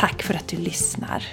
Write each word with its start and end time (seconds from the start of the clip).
Tack 0.00 0.22
för 0.22 0.34
att 0.34 0.48
du 0.48 0.56
lyssnar! 0.56 1.24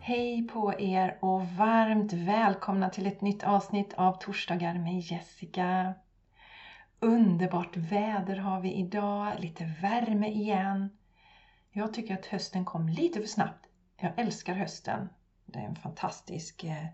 Hej 0.00 0.48
på 0.48 0.74
er 0.80 1.18
och 1.20 1.46
varmt 1.48 2.12
välkomna 2.12 2.90
till 2.90 3.06
ett 3.06 3.20
nytt 3.20 3.44
avsnitt 3.44 3.94
av 3.94 4.18
Torsdagar 4.20 4.74
med 4.74 5.00
Jessica. 5.00 5.94
Underbart 7.00 7.76
väder 7.76 8.36
har 8.36 8.60
vi 8.60 8.72
idag, 8.72 9.32
lite 9.38 9.64
värme 9.82 10.28
igen. 10.28 10.90
Jag 11.72 11.94
tycker 11.94 12.14
att 12.14 12.26
hösten 12.26 12.64
kom 12.64 12.88
lite 12.88 13.20
för 13.20 13.28
snabbt. 13.28 13.66
Jag 13.96 14.18
älskar 14.18 14.54
hösten. 14.54 15.08
Det 15.46 15.58
är 15.58 15.64
en 15.64 15.76
fantastisk 15.76 16.64
eh, 16.64 16.86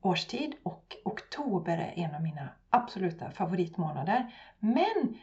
årstid 0.00 0.54
och 0.62 0.96
oktober 1.04 1.78
är 1.78 2.04
en 2.04 2.14
av 2.14 2.22
mina 2.22 2.48
absoluta 2.70 3.30
favoritmånader. 3.30 4.34
Men 4.58 5.16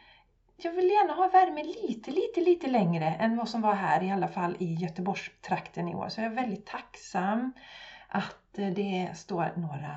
jag 0.64 0.72
vill 0.72 0.90
gärna 0.90 1.12
ha 1.12 1.28
värme 1.28 1.62
lite, 1.62 2.10
lite, 2.10 2.40
lite 2.40 2.66
längre 2.66 3.06
än 3.06 3.36
vad 3.36 3.48
som 3.48 3.60
var 3.60 3.74
här, 3.74 4.02
i 4.02 4.10
alla 4.10 4.28
fall 4.28 4.56
i 4.58 4.74
Göteborgstrakten 4.74 5.88
i 5.88 5.94
år. 5.94 6.08
Så 6.08 6.20
jag 6.20 6.32
är 6.32 6.36
väldigt 6.36 6.66
tacksam 6.66 7.52
att 8.08 8.58
eh, 8.58 8.68
det 8.68 9.10
står 9.14 9.52
några 9.56 9.96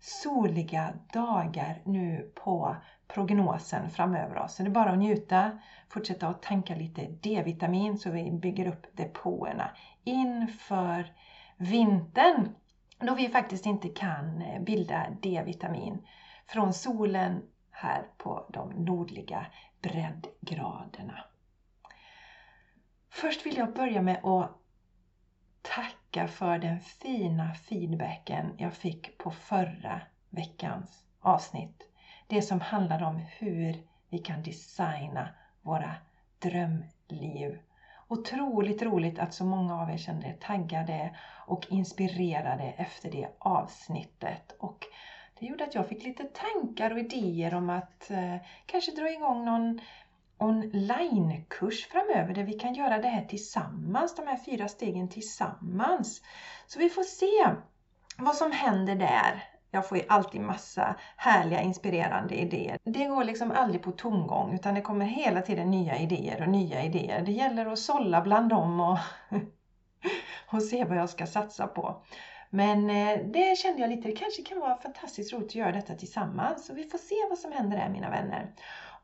soliga 0.00 0.92
dagar 1.12 1.82
nu 1.84 2.32
på 2.34 2.76
prognosen 3.08 3.90
framöver 3.90 4.38
oss. 4.38 4.54
Så 4.54 4.62
det 4.62 4.68
är 4.68 4.70
bara 4.70 4.90
att 4.90 4.98
njuta, 4.98 5.58
fortsätta 5.88 6.28
att 6.28 6.42
tanka 6.42 6.74
lite 6.74 7.06
D-vitamin 7.06 7.98
så 7.98 8.10
vi 8.10 8.30
bygger 8.30 8.68
upp 8.68 8.96
depåerna 8.96 9.70
inför 10.04 11.12
vintern 11.56 12.54
då 12.98 13.14
vi 13.14 13.28
faktiskt 13.28 13.66
inte 13.66 13.88
kan 13.88 14.42
eh, 14.42 14.62
bilda 14.62 15.06
D-vitamin 15.22 16.06
från 16.46 16.72
solen 16.72 17.42
här 17.70 18.02
på 18.18 18.46
de 18.48 18.70
nordliga 18.70 19.46
breddgraderna. 19.84 21.24
Först 23.10 23.46
vill 23.46 23.56
jag 23.56 23.74
börja 23.74 24.02
med 24.02 24.24
att 24.24 24.50
tacka 25.62 26.28
för 26.28 26.58
den 26.58 26.80
fina 26.80 27.54
feedbacken 27.54 28.54
jag 28.58 28.74
fick 28.74 29.18
på 29.18 29.30
förra 29.30 30.00
veckans 30.30 31.04
avsnitt. 31.20 31.82
Det 32.26 32.42
som 32.42 32.60
handlade 32.60 33.04
om 33.04 33.16
hur 33.16 33.82
vi 34.08 34.18
kan 34.18 34.42
designa 34.42 35.28
våra 35.62 35.94
drömliv. 36.38 37.58
Otroligt 38.08 38.82
roligt 38.82 39.18
att 39.18 39.34
så 39.34 39.44
många 39.44 39.82
av 39.82 39.90
er 39.90 39.96
kände 39.96 40.26
er 40.26 40.36
taggade 40.40 41.16
och 41.46 41.66
inspirerade 41.70 42.64
efter 42.64 43.10
det 43.10 43.28
avsnittet. 43.38 44.56
Och 44.58 44.84
det 45.44 45.48
gjorde 45.48 45.64
att 45.64 45.74
jag 45.74 45.88
fick 45.88 46.04
lite 46.04 46.24
tankar 46.24 46.90
och 46.90 46.98
idéer 46.98 47.54
om 47.54 47.70
att 47.70 48.10
eh, 48.10 48.36
kanske 48.66 48.92
dra 48.92 49.10
igång 49.10 49.44
någon 49.44 49.80
onlinekurs 50.38 51.86
framöver 51.86 52.34
där 52.34 52.42
vi 52.42 52.52
kan 52.52 52.74
göra 52.74 52.98
det 52.98 53.08
här 53.08 53.24
tillsammans, 53.24 54.14
de 54.14 54.26
här 54.26 54.36
fyra 54.36 54.68
stegen 54.68 55.08
tillsammans. 55.08 56.22
Så 56.66 56.78
vi 56.78 56.88
får 56.88 57.02
se 57.02 57.56
vad 58.18 58.36
som 58.36 58.52
händer 58.52 58.94
där. 58.94 59.44
Jag 59.70 59.88
får 59.88 59.98
ju 59.98 60.04
alltid 60.08 60.40
massa 60.40 60.96
härliga 61.16 61.60
inspirerande 61.60 62.34
idéer. 62.34 62.78
Det 62.84 63.04
går 63.04 63.24
liksom 63.24 63.50
aldrig 63.50 63.82
på 63.82 63.92
tomgång 63.92 64.54
utan 64.54 64.74
det 64.74 64.80
kommer 64.80 65.04
hela 65.04 65.42
tiden 65.42 65.70
nya 65.70 65.98
idéer 65.98 66.42
och 66.42 66.48
nya 66.48 66.84
idéer. 66.84 67.22
Det 67.22 67.32
gäller 67.32 67.66
att 67.66 67.78
sålla 67.78 68.20
bland 68.20 68.48
dem 68.48 68.80
och, 68.80 68.98
och 70.54 70.62
se 70.62 70.84
vad 70.84 70.98
jag 70.98 71.10
ska 71.10 71.26
satsa 71.26 71.66
på. 71.66 72.02
Men 72.54 72.90
eh, 72.90 73.18
det 73.24 73.58
kände 73.58 73.80
jag 73.80 73.90
lite, 73.90 74.08
det 74.08 74.16
kanske 74.16 74.42
kan 74.42 74.60
vara 74.60 74.76
fantastiskt 74.76 75.32
roligt 75.32 75.48
att 75.48 75.54
göra 75.54 75.72
detta 75.72 75.94
tillsammans. 75.94 76.66
Så 76.66 76.74
vi 76.74 76.84
får 76.84 76.98
se 76.98 77.14
vad 77.28 77.38
som 77.38 77.52
händer 77.52 77.76
där 77.76 77.88
mina 77.88 78.10
vänner. 78.10 78.54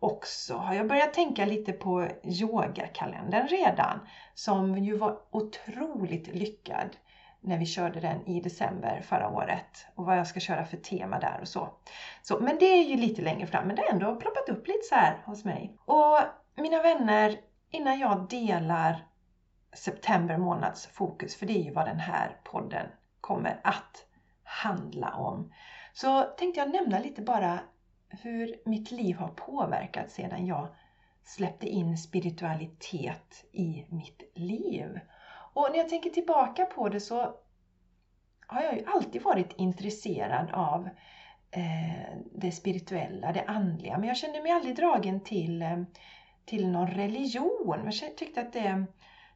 Och 0.01 0.27
så 0.27 0.57
har 0.57 0.75
jag 0.75 0.89
börjat 0.89 1.15
tänka 1.15 1.45
lite 1.45 1.73
på 1.73 2.09
yogakalendern 2.25 3.49
redan. 3.49 4.01
Som 4.35 4.79
ju 4.79 4.97
var 4.97 5.19
otroligt 5.31 6.35
lyckad 6.35 6.97
när 7.41 7.59
vi 7.59 7.67
körde 7.67 8.01
den 8.01 8.27
i 8.27 8.41
december 8.41 9.01
förra 9.01 9.29
året. 9.29 9.87
Och 9.95 10.05
vad 10.05 10.19
jag 10.19 10.27
ska 10.27 10.41
köra 10.41 10.65
för 10.65 10.77
tema 10.77 11.19
där 11.19 11.39
och 11.41 11.49
så. 11.49 11.69
så 12.23 12.41
men 12.41 12.57
det 12.59 12.67
är 12.67 12.85
ju 12.85 12.97
lite 12.97 13.23
längre 13.23 13.47
fram. 13.47 13.67
Men 13.67 13.77
det 13.77 13.83
har 13.83 13.93
ändå 13.93 14.17
ploppat 14.17 14.49
upp 14.49 14.67
lite 14.67 14.83
så 14.89 14.95
här 14.95 15.23
hos 15.25 15.45
mig. 15.45 15.77
Och 15.85 16.19
mina 16.57 16.83
vänner, 16.83 17.41
innan 17.71 17.99
jag 17.99 18.29
delar 18.29 19.07
september 19.73 20.37
månads 20.37 20.87
fokus, 20.87 21.37
för 21.37 21.47
det 21.47 21.53
är 21.53 21.63
ju 21.63 21.73
vad 21.73 21.87
den 21.87 22.01
här 22.01 22.37
podden 22.45 22.87
kommer 23.21 23.61
att 23.65 24.07
handla 24.43 25.15
om. 25.15 25.53
Så 25.93 26.23
tänkte 26.23 26.61
jag 26.61 26.71
nämna 26.71 26.99
lite 26.99 27.23
bara 27.23 27.61
hur 28.09 28.57
mitt 28.65 28.91
liv 28.91 29.17
har 29.17 29.29
påverkats 29.29 30.15
sedan 30.15 30.47
jag 30.47 30.69
släppte 31.25 31.67
in 31.67 31.99
spiritualitet 31.99 33.45
i 33.53 33.85
mitt 33.89 34.23
liv. 34.35 35.01
Och 35.53 35.69
när 35.71 35.79
jag 35.79 35.89
tänker 35.89 36.11
tillbaka 36.11 36.65
på 36.65 36.89
det 36.89 37.01
så 37.01 37.35
har 38.47 38.63
jag 38.63 38.77
ju 38.77 38.85
alltid 38.87 39.23
varit 39.23 39.53
intresserad 39.57 40.51
av 40.51 40.89
eh, 41.51 42.17
det 42.33 42.53
spirituella, 42.53 43.33
det 43.33 43.45
andliga. 43.45 43.99
Men 43.99 44.09
jag 44.09 44.17
kände 44.17 44.43
mig 44.43 44.53
aldrig 44.53 44.77
dragen 44.77 45.21
till, 45.21 45.63
eh, 45.63 45.83
till 46.45 46.69
någon 46.69 46.87
religion. 46.87 47.91
Jag 47.93 48.17
tyckte 48.17 48.41
att 48.41 48.53
det 48.53 48.87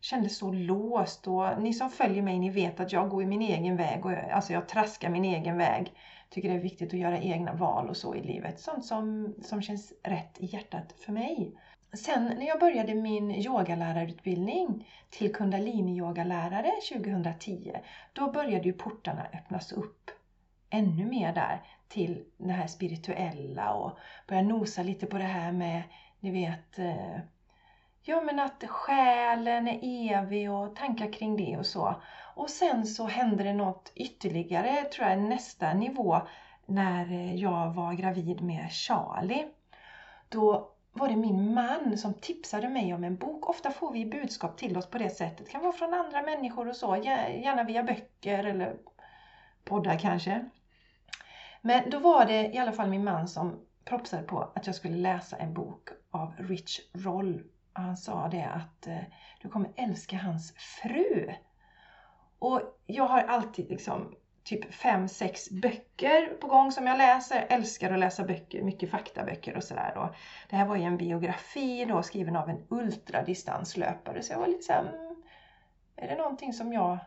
kändes 0.04 0.36
så 0.36 0.52
låst 0.52 1.26
och 1.26 1.62
ni 1.62 1.72
som 1.72 1.90
följer 1.90 2.22
mig 2.22 2.38
ni 2.38 2.50
vet 2.50 2.80
att 2.80 2.92
jag 2.92 3.10
går 3.10 3.22
i 3.22 3.26
min 3.26 3.42
egen 3.42 3.76
väg 3.76 4.06
och 4.06 4.12
alltså 4.12 4.52
jag 4.52 4.68
traskar 4.68 5.10
min 5.10 5.24
egen 5.24 5.58
väg. 5.58 5.92
Tycker 6.30 6.48
det 6.48 6.54
är 6.54 6.60
viktigt 6.60 6.94
att 6.94 7.00
göra 7.00 7.18
egna 7.18 7.52
val 7.52 7.88
och 7.88 7.96
så 7.96 8.14
i 8.14 8.22
livet. 8.22 8.60
Sånt 8.60 8.84
som, 8.84 9.34
som 9.42 9.62
känns 9.62 9.92
rätt 10.02 10.36
i 10.38 10.46
hjärtat 10.46 10.94
för 10.98 11.12
mig. 11.12 11.52
Sen 11.92 12.24
när 12.24 12.46
jag 12.46 12.60
började 12.60 12.94
min 12.94 13.30
yogalärarutbildning 13.30 14.88
till 15.10 15.34
kundalini-yogalärare 15.34 16.70
2010 16.92 17.72
då 18.12 18.32
började 18.32 18.64
ju 18.64 18.72
portarna 18.72 19.26
öppnas 19.32 19.72
upp 19.72 20.10
ännu 20.70 21.06
mer 21.06 21.32
där 21.32 21.62
till 21.88 22.24
det 22.36 22.52
här 22.52 22.66
spirituella 22.66 23.74
och 23.74 23.98
börja 24.28 24.42
nosa 24.42 24.82
lite 24.82 25.06
på 25.06 25.18
det 25.18 25.24
här 25.24 25.52
med, 25.52 25.82
ni 26.20 26.30
vet, 26.30 26.78
eh, 26.78 27.18
Ja 28.06 28.20
men 28.20 28.38
att 28.38 28.64
själen 28.68 29.68
är 29.68 30.12
evig 30.12 30.50
och 30.50 30.76
tankar 30.76 31.12
kring 31.12 31.36
det 31.36 31.56
och 31.58 31.66
så. 31.66 31.94
Och 32.34 32.50
sen 32.50 32.86
så 32.86 33.06
hände 33.06 33.44
det 33.44 33.52
något 33.52 33.92
ytterligare, 33.94 34.84
tror 34.84 35.08
jag, 35.08 35.18
nästa 35.18 35.74
nivå 35.74 36.20
när 36.66 37.12
eh, 37.12 37.34
jag 37.34 37.74
var 37.74 37.92
gravid 37.92 38.40
med 38.40 38.72
Charlie. 38.72 39.46
Då 40.28 40.70
var 40.92 41.08
det 41.08 41.16
min 41.16 41.54
man 41.54 41.98
som 41.98 42.14
tipsade 42.14 42.68
mig 42.68 42.94
om 42.94 43.04
en 43.04 43.16
bok. 43.16 43.48
Ofta 43.48 43.70
får 43.70 43.92
vi 43.92 44.06
budskap 44.06 44.56
till 44.56 44.76
oss 44.76 44.90
på 44.90 44.98
det 44.98 45.10
sättet. 45.10 45.46
Det 45.46 45.52
kan 45.52 45.62
vara 45.62 45.72
från 45.72 45.94
andra 45.94 46.22
människor 46.22 46.68
och 46.68 46.76
så, 46.76 46.96
gärna 46.96 47.64
via 47.64 47.82
böcker 47.82 48.44
eller 48.44 48.76
poddar 49.64 49.98
kanske. 49.98 50.50
Men 51.60 51.90
då 51.90 51.98
var 51.98 52.24
det 52.24 52.46
i 52.46 52.58
alla 52.58 52.72
fall 52.72 52.88
min 52.88 53.04
man 53.04 53.28
som 53.28 53.60
propsade 53.84 54.22
på 54.22 54.52
att 54.54 54.66
jag 54.66 54.76
skulle 54.76 54.96
läsa 54.96 55.36
en 55.36 55.54
bok 55.54 55.88
av 56.10 56.34
Rich 56.38 56.80
Roll 56.92 57.42
han 57.82 57.96
sa 57.96 58.28
det 58.28 58.44
att 58.44 58.86
eh, 58.86 58.98
du 59.42 59.48
kommer 59.48 59.70
älska 59.76 60.16
hans 60.16 60.52
fru. 60.56 61.32
Och 62.38 62.60
jag 62.86 63.06
har 63.06 63.22
alltid 63.22 63.70
liksom 63.70 64.14
typ 64.44 64.74
fem, 64.74 65.08
sex 65.08 65.50
böcker 65.50 66.36
på 66.40 66.46
gång 66.46 66.72
som 66.72 66.86
jag 66.86 66.98
läser. 66.98 67.36
Jag 67.36 67.52
älskar 67.52 67.92
att 67.92 67.98
läsa 67.98 68.24
böcker, 68.24 68.62
mycket 68.62 68.90
faktaböcker 68.90 69.56
och 69.56 69.64
sådär. 69.64 70.14
Det 70.50 70.56
här 70.56 70.66
var 70.66 70.76
ju 70.76 70.82
en 70.82 70.96
biografi 70.96 71.84
då, 71.84 72.02
skriven 72.02 72.36
av 72.36 72.48
en 72.48 72.66
ultradistanslöpare. 72.68 74.22
Så 74.22 74.32
jag 74.32 74.38
var 74.38 74.46
lite 74.46 74.62
såhär, 74.62 74.80
mm, 74.80 75.22
är 75.96 76.08
det 76.08 76.16
någonting 76.16 76.52
som 76.52 76.72
jag 76.72 76.98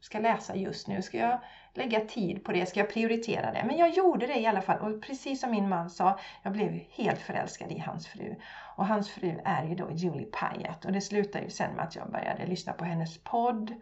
ska 0.00 0.18
läsa 0.18 0.56
just 0.56 0.88
nu? 0.88 1.02
Ska 1.02 1.18
jag 1.18 1.40
lägga 1.74 2.00
tid 2.00 2.44
på 2.44 2.52
det? 2.52 2.66
Ska 2.66 2.80
jag 2.80 2.90
prioritera 2.90 3.52
det? 3.52 3.64
Men 3.66 3.76
jag 3.76 3.90
gjorde 3.90 4.26
det 4.26 4.38
i 4.38 4.46
alla 4.46 4.62
fall 4.62 4.78
och 4.78 5.02
precis 5.02 5.40
som 5.40 5.50
min 5.50 5.68
man 5.68 5.90
sa, 5.90 6.18
jag 6.42 6.52
blev 6.52 6.80
helt 6.90 7.20
förälskad 7.20 7.72
i 7.72 7.78
hans 7.78 8.06
fru. 8.06 8.34
Och 8.76 8.86
hans 8.86 9.10
fru 9.10 9.40
är 9.44 9.64
ju 9.64 9.74
då 9.74 9.90
Julie 9.90 10.26
Pyatt 10.26 10.84
och 10.84 10.92
det 10.92 11.00
slutade 11.00 11.44
ju 11.44 11.50
sen 11.50 11.74
med 11.76 11.84
att 11.84 11.96
jag 11.96 12.10
började 12.10 12.46
lyssna 12.46 12.72
på 12.72 12.84
hennes 12.84 13.18
podd 13.24 13.74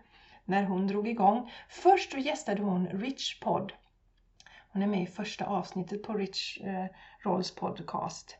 när 0.44 0.64
hon 0.64 0.86
drog 0.86 1.08
igång. 1.08 1.52
Först 1.68 2.12
då 2.12 2.18
gästade 2.18 2.62
hon 2.62 2.86
Rich 2.86 3.40
podd. 3.40 3.72
Hon 4.72 4.82
är 4.82 4.86
med 4.86 5.02
i 5.02 5.06
första 5.06 5.44
avsnittet 5.44 6.02
på 6.02 6.14
Rich 6.14 6.60
eh, 6.60 6.86
Rolls 7.24 7.54
podcast. 7.54 8.38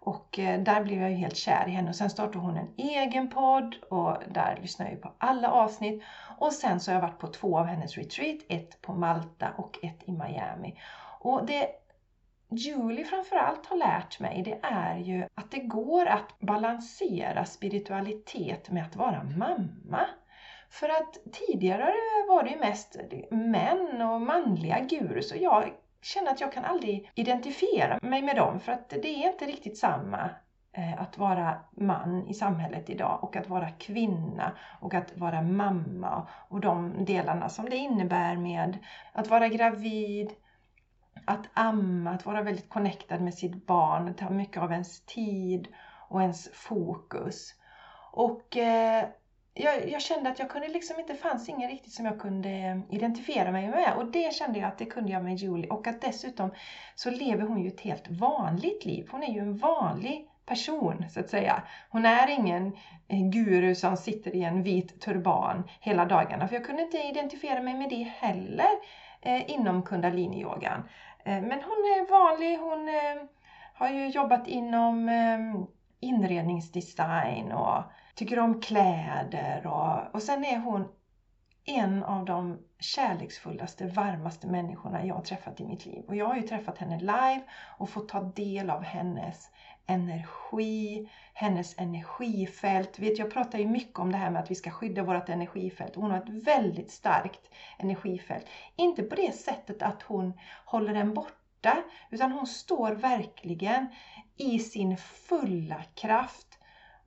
Och 0.00 0.38
eh, 0.38 0.60
där 0.60 0.84
blev 0.84 1.00
jag 1.00 1.10
ju 1.10 1.16
helt 1.16 1.36
kär 1.36 1.68
i 1.68 1.70
henne 1.70 1.88
och 1.88 1.96
sen 1.96 2.10
startade 2.10 2.38
hon 2.38 2.56
en 2.56 2.74
egen 2.76 3.30
podd 3.30 3.76
och 3.90 4.16
där 4.28 4.58
lyssnar 4.62 4.86
jag 4.86 4.94
ju 4.94 5.00
på 5.00 5.12
alla 5.18 5.50
avsnitt. 5.50 6.02
Och 6.38 6.52
sen 6.52 6.80
så 6.80 6.90
har 6.90 6.94
jag 6.94 7.02
varit 7.02 7.18
på 7.18 7.26
två 7.26 7.58
av 7.58 7.66
hennes 7.66 7.96
retreat, 7.96 8.38
ett 8.48 8.82
på 8.82 8.92
Malta 8.92 9.48
och 9.56 9.78
ett 9.82 9.98
i 10.04 10.12
Miami. 10.12 10.80
Och 11.20 11.46
det 11.46 11.68
Julie 12.50 13.04
framförallt 13.04 13.66
har 13.66 13.76
lärt 13.76 14.20
mig 14.20 14.42
det 14.42 14.58
är 14.62 14.98
ju 14.98 15.26
att 15.34 15.50
det 15.50 15.58
går 15.58 16.06
att 16.06 16.38
balansera 16.40 17.44
spiritualitet 17.44 18.70
med 18.70 18.84
att 18.84 18.96
vara 18.96 19.24
mamma. 19.24 20.06
För 20.70 20.88
att 20.88 21.18
tidigare 21.32 21.94
var 22.28 22.42
det 22.42 22.50
ju 22.50 22.58
mest 22.58 22.96
män 23.30 24.02
och 24.02 24.20
manliga 24.20 24.80
gurus 24.80 25.32
och 25.32 25.38
jag 25.38 25.72
känner 26.02 26.30
att 26.30 26.40
jag 26.40 26.52
kan 26.52 26.64
aldrig 26.64 27.10
identifiera 27.14 27.98
mig 28.02 28.22
med 28.22 28.36
dem 28.36 28.60
för 28.60 28.72
att 28.72 28.88
det 28.88 29.24
är 29.24 29.32
inte 29.32 29.46
riktigt 29.46 29.78
samma 29.78 30.30
eh, 30.72 31.02
att 31.02 31.18
vara 31.18 31.60
man 31.70 32.26
i 32.28 32.34
samhället 32.34 32.90
idag 32.90 33.24
och 33.24 33.36
att 33.36 33.48
vara 33.48 33.70
kvinna 33.70 34.52
och 34.80 34.94
att 34.94 35.16
vara 35.16 35.42
mamma 35.42 36.28
och 36.48 36.60
de 36.60 37.04
delarna 37.04 37.48
som 37.48 37.70
det 37.70 37.76
innebär 37.76 38.36
med 38.36 38.78
att 39.12 39.28
vara 39.28 39.48
gravid, 39.48 40.30
att 41.24 41.46
amma, 41.54 42.10
att 42.10 42.26
vara 42.26 42.42
väldigt 42.42 42.68
connectad 42.68 43.20
med 43.20 43.34
sitt 43.34 43.66
barn, 43.66 44.14
ta 44.14 44.30
mycket 44.30 44.62
av 44.62 44.72
ens 44.72 45.00
tid 45.00 45.68
och 46.08 46.22
ens 46.22 46.48
fokus. 46.52 47.54
Och 48.12 48.56
eh, 48.56 49.08
jag, 49.58 49.88
jag, 49.90 50.02
kände 50.02 50.30
att 50.30 50.38
jag 50.38 50.50
kunde 50.50 50.68
liksom 50.68 51.00
inte, 51.00 51.14
fanns 51.14 51.48
ingen 51.48 51.70
riktigt 51.70 51.92
som 51.92 52.04
jag 52.04 52.20
kunde 52.20 52.48
eh, 52.48 52.78
identifiera 52.90 53.52
mig 53.52 53.68
med. 53.68 53.94
Och 53.96 54.06
det 54.06 54.34
kände 54.34 54.58
jag 54.58 54.68
att 54.68 54.78
det 54.78 54.84
kunde 54.84 55.12
jag 55.12 55.24
med 55.24 55.36
Julie. 55.36 55.68
Och 55.68 55.86
att 55.86 56.00
dessutom 56.00 56.50
så 56.94 57.10
lever 57.10 57.42
hon 57.42 57.62
ju 57.62 57.68
ett 57.68 57.80
helt 57.80 58.08
vanligt 58.08 58.84
liv. 58.84 59.08
Hon 59.10 59.22
är 59.22 59.32
ju 59.32 59.40
en 59.40 59.56
vanlig 59.56 60.28
person 60.46 61.04
så 61.10 61.20
att 61.20 61.28
säga. 61.28 61.62
Hon 61.90 62.06
är 62.06 62.30
ingen 62.30 62.66
eh, 63.08 63.28
guru 63.30 63.74
som 63.74 63.96
sitter 63.96 64.36
i 64.36 64.44
en 64.44 64.62
vit 64.62 65.00
turban 65.00 65.68
hela 65.80 66.04
dagarna. 66.04 66.48
För 66.48 66.54
jag 66.54 66.64
kunde 66.64 66.82
inte 66.82 66.98
identifiera 66.98 67.62
mig 67.62 67.74
med 67.74 67.90
det 67.90 68.12
heller 68.18 68.70
eh, 69.20 69.50
inom 69.50 69.82
Kundaliniyogan. 69.82 70.88
Eh, 71.24 71.40
men 71.42 71.62
hon 71.62 71.84
är 71.94 72.10
vanlig, 72.10 72.58
hon 72.58 72.88
eh, 72.88 73.28
har 73.74 73.88
ju 73.88 74.08
jobbat 74.08 74.48
inom 74.48 75.08
eh, 75.08 75.64
inredningsdesign 76.00 77.52
och 77.52 77.82
tycker 78.18 78.38
om 78.38 78.60
kläder 78.60 79.66
och, 79.66 80.14
och 80.14 80.22
sen 80.22 80.44
är 80.44 80.58
hon 80.58 80.88
en 81.64 82.02
av 82.02 82.24
de 82.24 82.58
kärleksfullaste, 82.80 83.86
varmaste 83.86 84.46
människorna 84.46 85.06
jag 85.06 85.14
har 85.14 85.22
träffat 85.22 85.60
i 85.60 85.64
mitt 85.64 85.86
liv. 85.86 86.04
Och 86.08 86.16
jag 86.16 86.26
har 86.26 86.36
ju 86.36 86.42
träffat 86.42 86.78
henne 86.78 87.00
live 87.00 87.42
och 87.78 87.90
fått 87.90 88.08
ta 88.08 88.20
del 88.20 88.70
av 88.70 88.82
hennes 88.82 89.50
energi, 89.86 91.08
hennes 91.34 91.78
energifält. 91.78 92.98
Vet, 92.98 93.18
jag 93.18 93.32
pratar 93.32 93.58
ju 93.58 93.66
mycket 93.66 93.98
om 93.98 94.12
det 94.12 94.18
här 94.18 94.30
med 94.30 94.42
att 94.42 94.50
vi 94.50 94.54
ska 94.54 94.70
skydda 94.70 95.02
vårt 95.02 95.28
energifält. 95.28 95.94
Hon 95.94 96.10
har 96.10 96.18
ett 96.18 96.46
väldigt 96.46 96.90
starkt 96.90 97.50
energifält. 97.78 98.46
Inte 98.76 99.02
på 99.02 99.14
det 99.14 99.32
sättet 99.32 99.82
att 99.82 100.02
hon 100.02 100.32
håller 100.64 100.94
den 100.94 101.14
borta, 101.14 101.82
utan 102.10 102.32
hon 102.32 102.46
står 102.46 102.92
verkligen 102.92 103.86
i 104.36 104.58
sin 104.58 104.96
fulla 104.96 105.82
kraft 105.94 106.47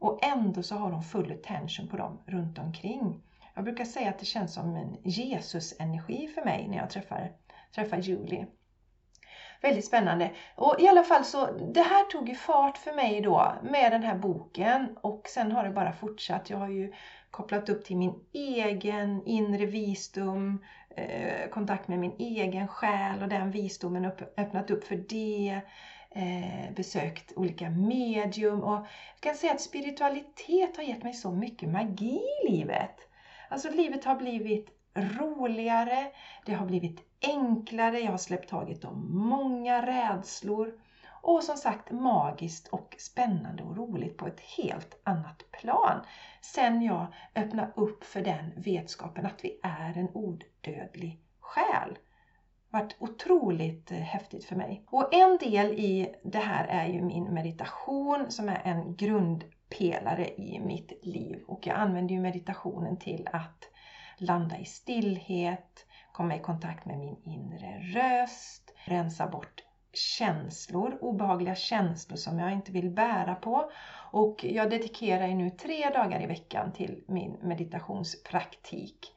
och 0.01 0.19
ändå 0.25 0.63
så 0.63 0.75
har 0.75 0.91
hon 0.91 1.03
full 1.03 1.31
attention 1.31 1.87
på 1.87 1.97
dem 1.97 2.19
runt 2.25 2.59
omkring. 2.59 3.21
Jag 3.53 3.63
brukar 3.63 3.85
säga 3.85 4.09
att 4.09 4.19
det 4.19 4.25
känns 4.25 4.53
som 4.53 4.75
en 4.75 4.97
Jesus-energi 5.03 6.27
för 6.27 6.45
mig 6.45 6.67
när 6.67 6.77
jag 6.77 6.89
träffar, 6.89 7.31
träffar 7.75 7.97
Julie. 7.97 8.47
Väldigt 9.61 9.85
spännande. 9.85 10.31
Och 10.55 10.75
i 10.79 10.87
alla 10.87 11.03
fall 11.03 11.25
så, 11.25 11.51
det 11.51 11.81
här 11.81 12.03
tog 12.03 12.29
ju 12.29 12.35
fart 12.35 12.77
för 12.77 12.93
mig 12.93 13.21
då 13.21 13.53
med 13.63 13.91
den 13.91 14.03
här 14.03 14.15
boken 14.15 14.97
och 15.01 15.27
sen 15.27 15.51
har 15.51 15.63
det 15.63 15.69
bara 15.69 15.93
fortsatt. 15.93 16.49
Jag 16.49 16.57
har 16.57 16.69
ju 16.69 16.93
kopplat 17.31 17.69
upp 17.69 17.85
till 17.85 17.97
min 17.97 18.13
egen 18.33 19.25
inre 19.25 19.65
visdom, 19.65 20.63
eh, 20.95 21.49
kontakt 21.49 21.87
med 21.87 21.99
min 21.99 22.15
egen 22.19 22.67
själ 22.67 23.21
och 23.21 23.29
den 23.29 23.51
visdomen 23.51 24.05
upp, 24.05 24.39
öppnat 24.39 24.71
upp 24.71 24.83
för 24.83 24.95
det. 24.95 25.61
Eh, 26.15 26.71
besökt 26.75 27.33
olika 27.35 27.69
medium 27.69 28.63
och 28.63 28.73
jag 28.73 28.85
kan 29.19 29.35
säga 29.35 29.53
att 29.53 29.61
spiritualitet 29.61 30.77
har 30.77 30.83
gett 30.83 31.03
mig 31.03 31.13
så 31.13 31.31
mycket 31.31 31.69
magi 31.69 32.19
i 32.43 32.51
livet. 32.51 32.95
Alltså 33.49 33.69
livet 33.69 34.05
har 34.05 34.15
blivit 34.15 34.69
roligare, 34.95 36.11
det 36.45 36.53
har 36.53 36.65
blivit 36.65 36.99
enklare, 37.21 37.99
jag 37.99 38.11
har 38.11 38.17
släppt 38.17 38.49
taget 38.49 38.85
om 38.85 39.17
många 39.19 39.85
rädslor 39.85 40.73
och 41.21 41.43
som 41.43 41.57
sagt 41.57 41.91
magiskt 41.91 42.67
och 42.67 42.95
spännande 42.99 43.63
och 43.63 43.77
roligt 43.77 44.17
på 44.17 44.27
ett 44.27 44.39
helt 44.39 45.01
annat 45.03 45.51
plan. 45.51 46.05
Sen 46.41 46.81
jag 46.81 47.07
öppnade 47.35 47.71
upp 47.75 48.03
för 48.03 48.21
den 48.21 48.51
vetskapen 48.55 49.25
att 49.25 49.43
vi 49.43 49.59
är 49.63 49.97
en 49.97 50.09
odödlig 50.13 51.21
själ. 51.39 51.97
Det 52.71 52.77
har 52.77 52.83
varit 52.83 52.95
otroligt 52.99 53.91
eh, 53.91 53.97
häftigt 53.97 54.45
för 54.45 54.55
mig. 54.55 54.83
Och 54.87 55.13
en 55.13 55.37
del 55.37 55.71
i 55.71 56.15
det 56.23 56.39
här 56.39 56.67
är 56.67 56.87
ju 56.87 57.01
min 57.01 57.33
meditation 57.33 58.25
som 58.31 58.49
är 58.49 58.61
en 58.63 58.95
grundpelare 58.95 60.41
i 60.41 60.59
mitt 60.59 61.05
liv. 61.05 61.43
Och 61.47 61.67
jag 61.67 61.77
använder 61.77 62.15
ju 62.15 62.21
meditationen 62.21 62.97
till 62.97 63.29
att 63.33 63.69
landa 64.17 64.57
i 64.57 64.65
stillhet, 64.65 65.85
komma 66.11 66.35
i 66.35 66.39
kontakt 66.39 66.85
med 66.85 66.99
min 66.99 67.17
inre 67.23 67.79
röst, 67.79 68.73
rensa 68.85 69.27
bort 69.27 69.63
känslor, 69.93 70.97
obehagliga 71.01 71.55
känslor 71.55 72.17
som 72.17 72.39
jag 72.39 72.51
inte 72.51 72.71
vill 72.71 72.89
bära 72.89 73.35
på. 73.35 73.71
Och 74.11 74.45
jag 74.45 74.69
dedikerar 74.69 75.27
nu 75.27 75.49
tre 75.49 75.89
dagar 75.89 76.23
i 76.23 76.27
veckan 76.27 76.73
till 76.73 77.03
min 77.07 77.37
meditationspraktik. 77.41 79.13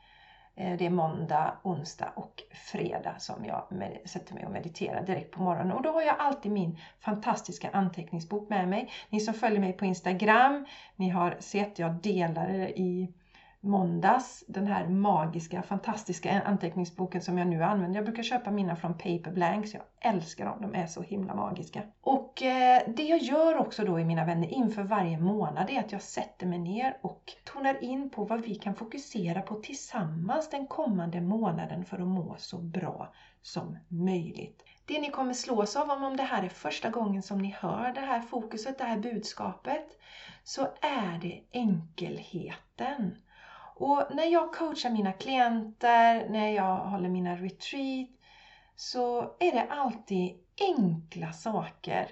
Eh, 0.56 0.76
det 0.78 0.86
är 0.86 0.90
måndag, 0.90 1.56
onsdag 1.62 2.12
och 2.16 2.42
fredag 2.72 3.14
som 3.18 3.44
jag 3.44 3.62
sätter 4.04 4.34
mig 4.34 4.46
och 4.46 4.52
mediterar 4.52 5.06
direkt 5.06 5.30
på 5.30 5.42
morgonen. 5.42 5.72
Och 5.72 5.82
då 5.82 5.92
har 5.92 6.02
jag 6.02 6.16
alltid 6.18 6.52
min 6.52 6.78
fantastiska 6.98 7.70
anteckningsbok 7.72 8.48
med 8.48 8.68
mig. 8.68 8.90
Ni 9.10 9.20
som 9.20 9.34
följer 9.34 9.60
mig 9.60 9.72
på 9.72 9.84
Instagram, 9.84 10.66
ni 10.96 11.08
har 11.08 11.36
sett, 11.40 11.78
jag 11.78 11.94
delar 11.94 12.48
det 12.48 12.80
i 12.80 13.14
måndags. 13.64 14.44
Den 14.49 14.66
här 14.66 14.88
magiska, 14.88 15.62
fantastiska 15.62 16.43
anteckningsboken 16.43 17.22
som 17.22 17.38
jag 17.38 17.49
nu 17.49 17.62
använder. 17.62 17.96
Jag 17.96 18.05
brukar 18.05 18.22
köpa 18.22 18.50
mina 18.50 18.76
från 18.76 18.94
Paper 18.94 19.31
Blanks. 19.31 19.75
Jag 19.75 19.82
älskar 20.00 20.44
dem, 20.44 20.58
de 20.61 20.75
är 20.75 20.87
så 20.87 21.02
himla 21.02 21.34
magiska. 21.34 21.82
Och 22.00 22.43
eh, 22.43 22.82
det 22.96 23.02
jag 23.02 23.19
gör 23.19 23.56
också 23.56 23.84
då 23.84 24.00
i 24.00 24.05
mina 24.05 24.25
vänner 24.25 24.49
inför 24.49 24.82
varje 24.82 25.19
månad 25.19 25.70
är 25.70 25.81
att 25.81 25.93
jag 25.93 26.03
sätter 26.03 26.46
mig 26.46 26.58
ner 26.58 26.98
och 27.03 27.22
tonar 27.44 27.84
in 27.84 28.10
på 28.10 28.24
vad 28.24 28.41
vi 28.41 28.55
kan 28.55 28.74
fokusera 28.74 29.43
på 29.43 29.55
tillsammans 29.55 30.50
den 30.50 30.67
kommande 30.67 31.20
månaden 31.20 31.84
för 31.84 31.98
att 31.98 32.08
må 32.08 32.34
så 32.38 32.58
bra 32.58 33.12
som 33.43 33.79
möjligt. 33.88 34.62
Det 34.86 35.00
ni 35.00 35.10
kommer 35.10 35.34
slås 35.34 35.77
av 35.77 35.91
om 35.91 36.17
det 36.17 36.22
här 36.22 36.43
är 36.43 36.48
första 36.48 36.91
gången 36.91 37.22
som 37.22 37.38
ni 37.38 37.50
hör 37.58 37.93
det 37.93 38.00
här 38.00 38.20
fokuset, 38.20 38.79
det 38.79 38.84
här 38.84 38.98
budskapet, 38.98 39.86
så 40.44 40.62
är 40.81 41.19
det 41.22 41.43
enkelheten. 41.53 43.17
Och 43.74 44.06
när 44.10 44.24
jag 44.24 44.54
coachar 44.54 44.90
mina 44.90 45.12
klienter, 45.12 46.28
när 46.28 46.48
jag 46.48 46.76
håller 46.76 47.08
mina 47.08 47.36
retreat, 47.36 48.08
så 48.76 49.22
är 49.40 49.52
det 49.52 49.66
alltid 49.70 50.32
enkla 50.60 51.32
saker, 51.32 52.10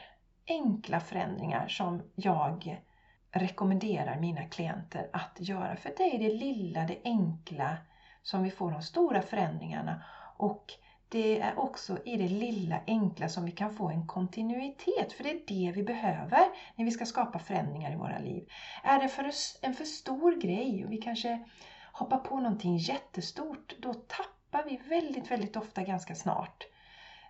enkla 0.49 1.00
förändringar 1.00 1.69
som 1.69 2.02
jag 2.14 2.83
rekommenderar 3.31 4.21
mina 4.21 4.42
klienter 4.42 5.11
att 5.12 5.37
göra. 5.38 5.76
För 5.76 5.95
det 5.97 6.14
är 6.14 6.19
det 6.19 6.35
lilla, 6.35 6.87
det 6.87 6.99
enkla 7.04 7.76
som 8.23 8.42
vi 8.42 8.50
får 8.50 8.71
de 8.71 8.83
stora 8.83 9.23
förändringarna. 9.23 10.04
Och 10.37 10.73
det 11.12 11.40
är 11.40 11.59
också 11.59 11.99
i 12.04 12.16
det 12.16 12.28
lilla 12.28 12.81
enkla 12.87 13.28
som 13.28 13.45
vi 13.45 13.52
kan 13.52 13.76
få 13.76 13.88
en 13.88 14.07
kontinuitet. 14.07 15.12
För 15.12 15.25
det 15.25 15.31
är 15.31 15.47
det 15.47 15.73
vi 15.73 15.83
behöver 15.83 16.45
när 16.76 16.85
vi 16.85 16.90
ska 16.90 17.07
skapa 17.07 17.38
förändringar 17.38 17.92
i 17.92 17.97
våra 17.97 18.19
liv. 18.19 18.49
Är 18.83 18.99
det 18.99 19.09
för 19.09 19.31
en 19.62 19.75
för 19.75 19.85
stor 19.85 20.40
grej 20.40 20.85
och 20.85 20.92
vi 20.92 20.97
kanske 20.97 21.49
hoppar 21.92 22.19
på 22.19 22.40
någonting 22.40 22.76
jättestort, 22.76 23.75
då 23.78 23.95
tappar 23.95 24.64
vi 24.64 24.76
väldigt, 24.76 25.31
väldigt 25.31 25.57
ofta 25.57 25.83
ganska 25.83 26.14
snart. 26.14 26.64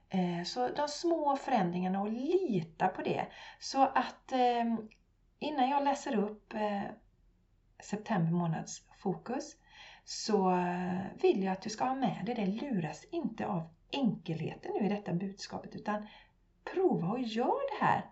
Eh, 0.09 0.45
så 0.45 0.69
de 0.69 0.89
små 0.89 1.37
förändringarna 1.37 2.01
och 2.01 2.13
lita 2.13 2.89
på 2.89 3.03
det. 3.03 3.27
Så 3.61 3.83
att 3.83 4.33
eh, 4.33 4.65
innan 5.39 5.69
jag 5.71 5.85
läser 5.85 6.17
upp 6.17 6.55
eh, 6.55 6.83
september 7.83 8.33
månads 8.33 8.83
fokus 9.03 9.57
så 10.05 10.51
eh, 10.51 11.01
vill 11.23 11.43
jag 11.43 11.53
att 11.53 11.63
du 11.63 11.71
ska 11.71 11.85
ha 11.85 11.95
med 11.95 12.23
dig 12.27 12.35
det. 12.35 12.47
Luras 12.47 13.05
inte 13.11 13.47
av 13.47 13.69
enkelheten 13.93 14.73
nu 14.81 14.87
i 14.87 14.89
detta 14.89 15.13
budskapet 15.13 15.75
utan 15.75 16.07
prova 16.75 17.09
och 17.09 17.21
gör 17.21 17.79
det 17.79 17.85
här 17.85 18.07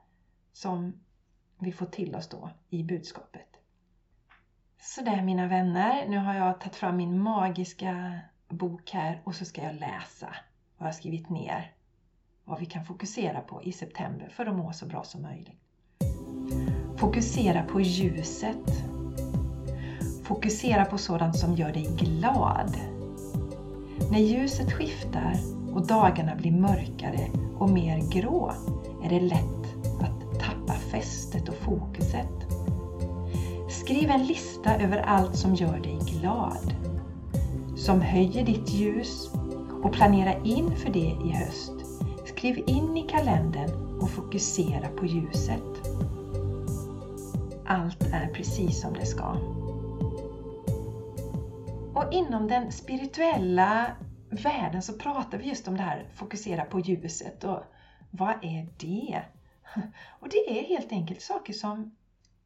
som 0.53 1.01
vi 1.59 1.73
får 1.73 1.87
till 1.87 2.15
oss 2.15 2.29
då 2.29 2.51
i 2.71 2.83
budskapet. 2.85 3.47
Sådär 4.79 5.23
mina 5.23 5.47
vänner, 5.47 6.09
nu 6.09 6.19
har 6.19 6.35
jag 6.35 6.61
tagit 6.61 6.77
fram 6.77 6.97
min 6.97 7.23
magiska 7.23 8.21
bok 8.49 8.91
här 8.91 9.23
och 9.25 9.35
så 9.35 9.45
ska 9.45 9.63
jag 9.63 9.75
läsa 9.75 10.35
vad 10.77 10.87
jag 10.89 10.93
har 10.93 10.93
skrivit 10.93 11.29
ner. 11.29 11.75
Vad 12.45 12.61
vi 12.61 12.67
kan 12.67 12.85
fokusera 12.85 13.41
på 13.41 13.63
i 13.63 13.73
september 13.73 14.29
för 14.29 14.47
att 14.47 14.57
må 14.57 14.73
så 14.73 14.87
bra 14.87 15.05
som 15.05 15.23
möjligt. 15.23 15.61
Fokusera 16.97 17.65
på 17.65 17.81
ljuset. 17.81 18.90
Fokusera 20.31 20.85
på 20.85 20.99
sådant 20.99 21.39
som 21.39 21.55
gör 21.55 21.73
dig 21.73 21.91
glad. 21.99 22.77
När 24.11 24.19
ljuset 24.19 24.73
skiftar 24.73 25.37
och 25.75 25.87
dagarna 25.87 26.35
blir 26.37 26.53
mörkare 26.53 27.31
och 27.59 27.71
mer 27.71 28.01
grå 28.11 28.53
är 29.05 29.09
det 29.09 29.21
lätt 29.21 29.87
att 30.01 30.41
tappa 30.41 30.73
fästet 30.73 31.49
och 31.49 31.55
fokuset. 31.55 32.47
Skriv 33.71 34.11
en 34.11 34.27
lista 34.27 34.77
över 34.77 34.99
allt 34.99 35.37
som 35.37 35.55
gör 35.55 35.79
dig 35.79 35.99
glad. 36.07 36.75
Som 37.77 38.01
höjer 38.01 38.47
ditt 38.47 38.71
ljus 38.71 39.31
och 39.83 39.93
planera 39.93 40.35
in 40.45 40.77
för 40.77 40.93
det 40.93 41.17
i 41.25 41.31
höst. 41.31 41.73
Skriv 42.27 42.65
in 42.67 42.97
i 42.97 43.03
kalendern 43.09 44.01
och 44.01 44.11
fokusera 44.11 44.89
på 44.89 45.07
ljuset. 45.07 45.99
Allt 47.67 48.03
är 48.13 48.31
precis 48.35 48.81
som 48.81 48.93
det 48.95 49.07
ska. 49.07 49.37
Och 51.95 52.13
inom 52.13 52.49
den 52.49 52.73
spirituella 52.73 53.97
världen 54.31 54.83
så 54.83 54.93
pratar 54.93 55.39
vi 55.39 55.49
just 55.49 55.69
om 55.69 55.77
det 55.77 55.83
här 55.83 56.07
fokusera 56.15 56.65
på 56.65 56.81
ljuset. 56.81 57.45
Och 57.45 57.63
vad 58.11 58.45
är 58.45 58.69
det? 58.77 59.23
Och 60.21 60.29
det 60.29 60.59
är 60.59 60.65
helt 60.65 60.93
enkelt 60.93 61.23
saker 61.23 61.53
som 61.53 61.97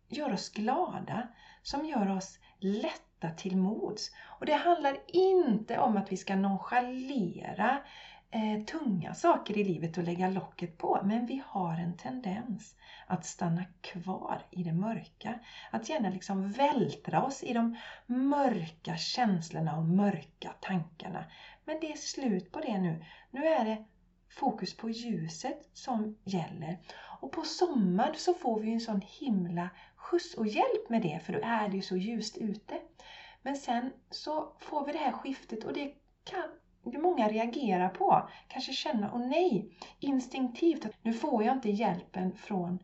gör 0.09 0.33
oss 0.33 0.49
glada, 0.49 1.29
som 1.63 1.87
gör 1.87 2.17
oss 2.17 2.39
lätta 2.59 3.31
till 3.37 3.57
mods. 3.57 4.11
Och 4.41 4.47
det 4.47 4.55
handlar 4.55 4.97
inte 5.07 5.79
om 5.79 5.97
att 5.97 6.13
vi 6.13 6.17
ska 6.17 6.37
nonchalera 6.37 7.79
eh, 8.35 8.65
tunga 8.65 9.15
saker 9.15 9.59
i 9.59 9.65
livet 9.65 9.99
att 9.99 10.05
lägga 10.05 10.29
locket 10.29 10.79
på. 10.79 11.01
Men 11.05 11.27
vi 11.27 11.43
har 11.47 11.77
en 11.77 11.97
tendens 11.97 12.77
att 13.07 13.27
stanna 13.27 13.65
kvar 13.81 14.43
i 14.51 14.63
det 14.63 14.73
mörka. 14.73 15.39
Att 15.71 15.89
gärna 15.89 16.11
liksom 16.11 16.51
vältra 16.51 17.23
oss 17.23 17.43
i 17.43 17.53
de 17.53 17.77
mörka 18.07 18.97
känslorna 18.97 19.79
och 19.79 19.85
mörka 19.85 20.53
tankarna. 20.61 21.25
Men 21.65 21.81
det 21.81 21.93
är 21.93 21.97
slut 21.97 22.53
på 22.53 22.61
det 22.61 22.79
nu. 22.79 23.05
Nu 23.31 23.47
är 23.47 23.65
det 23.65 23.85
fokus 24.31 24.77
på 24.77 24.91
ljuset 24.91 25.69
som 25.73 26.19
gäller. 26.25 26.79
Och 27.21 27.33
på 27.33 27.43
sommaren 27.43 28.15
så 28.17 28.35
får 28.35 28.61
vi 28.61 28.73
en 28.73 28.81
sån 28.81 29.03
himla 29.05 29.71
skjuts 29.97 30.35
och 30.35 30.47
hjälp 30.47 30.89
med 30.89 31.03
det 31.03 31.21
för 31.25 31.33
då 31.33 31.39
är 31.43 31.69
det 31.69 31.77
ju 31.77 31.83
så 31.83 31.97
ljust 31.97 32.37
ute. 32.37 32.81
Men 33.43 33.57
sen 33.57 33.93
så 34.11 34.57
får 34.59 34.87
vi 34.87 34.93
det 34.93 34.99
här 34.99 35.13
skiftet 35.13 35.65
och 35.65 35.73
det 35.73 35.95
kan 36.25 36.51
många 36.85 37.29
reagerar 37.29 37.89
på. 37.89 38.29
Kanske 38.49 38.73
känner, 38.73 39.11
åh 39.15 39.29
nej, 39.29 39.79
instinktivt, 40.01 40.87
nu 41.03 41.13
får 41.13 41.45
jag 41.45 41.57
inte 41.57 41.71
hjälpen 41.71 42.33
från 42.33 42.79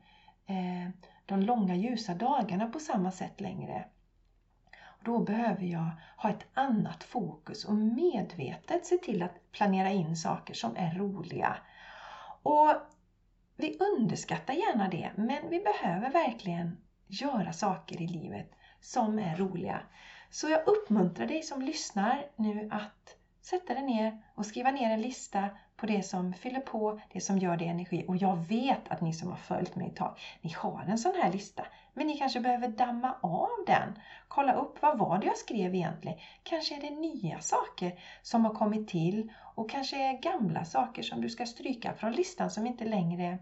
eh, 0.47 0.91
de 1.27 1.41
långa 1.41 1.75
ljusa 1.75 2.15
dagarna 2.15 2.67
på 2.67 2.79
samma 2.79 3.11
sätt 3.13 3.41
längre. 3.41 3.85
Då 5.05 5.19
behöver 5.19 5.65
jag 5.65 5.91
ha 6.17 6.31
ett 6.31 6.47
annat 6.55 7.05
fokus 7.05 7.65
och 7.65 7.75
medvetet 7.75 8.87
se 8.87 8.97
till 8.97 9.23
att 9.23 9.53
planera 9.53 9.91
in 9.91 10.17
saker 10.17 10.55
som 10.55 10.77
är 10.77 10.95
roliga. 10.95 11.57
Och 12.43 12.75
vi 13.57 13.79
underskattar 13.79 14.55
gärna 14.55 14.89
det, 14.89 15.11
men 15.17 15.51
vi 15.51 15.61
behöver 15.61 16.11
verkligen 16.11 16.77
göra 17.07 17.53
saker 17.53 18.03
i 18.03 18.07
livet 18.07 18.51
som 18.81 19.19
är 19.19 19.37
roliga. 19.37 19.81
Så 20.31 20.49
jag 20.49 20.69
uppmuntrar 20.69 21.27
dig 21.27 21.43
som 21.43 21.63
lyssnar 21.63 22.27
nu 22.37 22.69
att 22.73 23.17
sätta 23.43 23.75
dig 23.75 23.83
ner 23.83 24.23
och 24.35 24.47
skriva 24.47 24.71
ner 24.71 24.91
en 24.91 25.01
lista 25.01 25.49
på 25.77 25.87
det 25.87 26.03
som 26.03 26.33
fyller 26.33 26.61
på, 26.61 27.01
det 27.13 27.21
som 27.21 27.39
gör 27.39 27.57
dig 27.57 27.69
energi. 27.69 28.05
Och 28.09 28.17
jag 28.17 28.37
vet 28.37 28.89
att 28.89 29.01
ni 29.01 29.13
som 29.13 29.31
har 29.31 29.37
följt 29.37 29.77
mig 29.77 29.89
ett 29.89 29.97
tag, 29.97 30.19
ni 30.41 30.53
har 30.53 30.85
en 30.89 30.99
sån 30.99 31.15
här 31.23 31.33
lista. 31.33 31.67
Men 31.95 32.07
ni 32.07 32.17
kanske 32.17 32.41
behöver 32.41 32.69
damma 32.69 33.15
av 33.23 33.49
den. 33.67 33.99
Kolla 34.29 34.53
upp, 34.53 34.83
vad 34.83 34.99
var 34.99 35.19
det 35.19 35.27
jag 35.27 35.37
skrev 35.37 35.75
egentligen? 35.75 36.19
Kanske 36.43 36.77
är 36.77 36.81
det 36.81 36.91
nya 36.91 37.41
saker 37.41 37.99
som 38.23 38.45
har 38.45 38.55
kommit 38.55 38.89
till 38.89 39.33
och 39.55 39.71
kanske 39.71 39.97
är 39.97 40.23
gamla 40.23 40.65
saker 40.65 41.03
som 41.03 41.21
du 41.21 41.29
ska 41.29 41.47
stryka 41.47 41.95
från 41.95 42.13
listan 42.13 42.51
som 42.51 42.67
inte 42.67 42.85
längre 42.85 43.39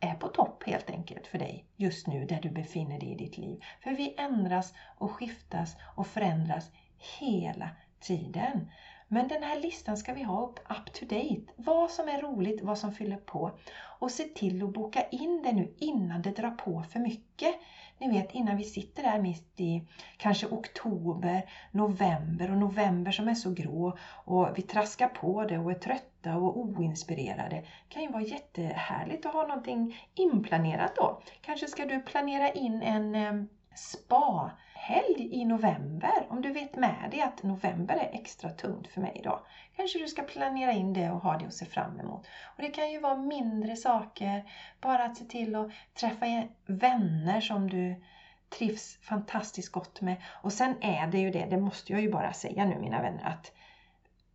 är 0.00 0.14
på 0.14 0.28
topp 0.28 0.62
helt 0.66 0.90
enkelt 0.90 1.26
för 1.26 1.38
dig 1.38 1.66
just 1.76 2.06
nu 2.06 2.24
där 2.24 2.40
du 2.40 2.50
befinner 2.50 2.98
dig 2.98 3.12
i 3.12 3.14
ditt 3.14 3.38
liv. 3.38 3.62
För 3.80 3.90
vi 3.90 4.14
ändras 4.18 4.74
och 4.98 5.10
skiftas 5.10 5.76
och 5.94 6.06
förändras 6.06 6.70
hela 7.18 7.70
tiden. 8.00 8.70
Men 9.08 9.28
den 9.28 9.42
här 9.42 9.60
listan 9.60 9.96
ska 9.96 10.12
vi 10.12 10.22
ha 10.22 10.46
upp 10.46 10.58
up 10.58 10.92
to 10.92 11.04
date. 11.04 11.52
Vad 11.56 11.90
som 11.90 12.08
är 12.08 12.22
roligt, 12.22 12.62
vad 12.62 12.78
som 12.78 12.92
fyller 12.92 13.16
på. 13.16 13.50
Och 13.98 14.10
se 14.10 14.24
till 14.24 14.62
att 14.62 14.72
boka 14.72 15.08
in 15.08 15.42
det 15.42 15.52
nu 15.52 15.74
innan 15.78 16.22
det 16.22 16.30
drar 16.30 16.50
på 16.50 16.82
för 16.82 17.00
mycket. 17.00 17.54
Ni 17.98 18.08
vet 18.08 18.34
innan 18.34 18.56
vi 18.56 18.64
sitter 18.64 19.02
där 19.02 19.18
mitt 19.18 19.60
i 19.60 19.82
kanske 20.16 20.46
oktober, 20.46 21.50
november 21.70 22.50
och 22.50 22.58
november 22.58 23.12
som 23.12 23.28
är 23.28 23.34
så 23.34 23.50
grå 23.50 23.98
och 24.24 24.48
vi 24.58 24.62
traskar 24.62 25.08
på 25.08 25.44
det 25.44 25.58
och 25.58 25.70
är 25.70 25.74
trötta 25.74 26.36
och 26.36 26.58
oinspirerade. 26.58 27.56
Det 27.56 27.64
kan 27.88 28.02
ju 28.02 28.12
vara 28.12 28.22
jättehärligt 28.22 29.26
att 29.26 29.32
ha 29.32 29.46
någonting 29.46 29.96
inplanerat 30.14 30.96
då. 30.96 31.20
Kanske 31.40 31.66
ska 31.66 31.84
du 31.84 32.00
planera 32.00 32.50
in 32.50 32.82
en 32.82 33.14
eh, 33.14 33.44
spahelg 33.76 35.28
i 35.30 35.44
november. 35.44 36.26
Om 36.28 36.42
du 36.42 36.52
vet 36.52 36.76
med 36.76 37.10
dig 37.10 37.20
att 37.20 37.42
november 37.42 37.94
är 37.94 38.18
extra 38.18 38.50
tungt 38.50 38.88
för 38.88 39.00
mig 39.00 39.20
då. 39.24 39.46
Kanske 39.76 39.98
du 39.98 40.08
ska 40.08 40.22
planera 40.22 40.72
in 40.72 40.92
det 40.92 41.10
och 41.10 41.20
ha 41.20 41.38
det 41.38 41.46
att 41.46 41.54
se 41.54 41.66
fram 41.66 42.00
emot. 42.00 42.26
Och 42.56 42.62
Det 42.62 42.70
kan 42.70 42.90
ju 42.90 43.00
vara 43.00 43.16
mindre 43.16 43.76
saker. 43.76 44.52
Bara 44.80 45.04
att 45.04 45.16
se 45.16 45.24
till 45.24 45.56
att 45.56 45.70
träffa 45.94 46.26
vänner 46.66 47.40
som 47.40 47.70
du 47.70 48.02
trivs 48.48 48.98
fantastiskt 49.02 49.72
gott 49.72 50.00
med. 50.00 50.16
Och 50.42 50.52
sen 50.52 50.74
är 50.82 51.06
det 51.06 51.18
ju 51.18 51.30
det, 51.30 51.46
det 51.50 51.60
måste 51.60 51.92
jag 51.92 52.02
ju 52.02 52.10
bara 52.10 52.32
säga 52.32 52.64
nu 52.64 52.78
mina 52.78 53.02
vänner, 53.02 53.24
att 53.24 53.52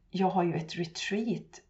jag 0.10 0.30
har 0.30 0.44
ju 0.44 0.56
ett 0.56 0.76
retreat 0.76 1.62